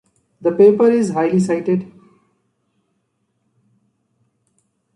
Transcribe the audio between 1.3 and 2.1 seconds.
cited.